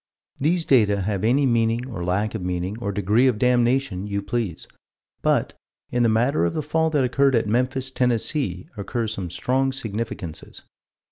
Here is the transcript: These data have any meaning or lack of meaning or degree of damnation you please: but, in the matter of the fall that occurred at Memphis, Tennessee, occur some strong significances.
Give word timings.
These 0.39 0.65
data 0.65 1.01
have 1.01 1.23
any 1.23 1.45
meaning 1.45 1.87
or 1.87 2.03
lack 2.03 2.33
of 2.33 2.41
meaning 2.41 2.75
or 2.79 2.91
degree 2.91 3.27
of 3.27 3.37
damnation 3.37 4.07
you 4.07 4.23
please: 4.23 4.67
but, 5.21 5.53
in 5.91 6.01
the 6.01 6.09
matter 6.09 6.43
of 6.43 6.55
the 6.55 6.63
fall 6.63 6.89
that 6.89 7.03
occurred 7.03 7.35
at 7.35 7.45
Memphis, 7.45 7.91
Tennessee, 7.91 8.67
occur 8.75 9.07
some 9.07 9.29
strong 9.29 9.71
significances. 9.71 10.63